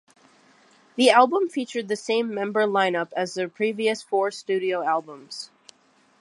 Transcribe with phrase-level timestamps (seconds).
[0.95, 5.51] The album featured the same member line-up as their previous four studio albums.